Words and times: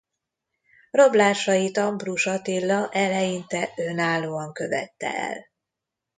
Rablásait 0.91 1.77
Ambrus 1.77 2.25
Attila 2.27 2.89
eleinte 2.91 3.69
önállóan 3.77 4.53
követte 4.53 5.15
el. 5.15 5.45